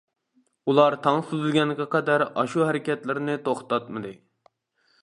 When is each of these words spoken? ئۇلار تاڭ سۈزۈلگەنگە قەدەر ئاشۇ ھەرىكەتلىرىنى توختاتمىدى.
ئۇلار 0.71 0.97
تاڭ 1.03 1.21
سۈزۈلگەنگە 1.27 1.87
قەدەر 1.97 2.27
ئاشۇ 2.31 2.67
ھەرىكەتلىرىنى 2.71 3.39
توختاتمىدى. 3.51 4.17